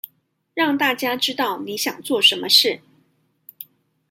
[0.55, 2.81] 讓大家知道你想做什麼事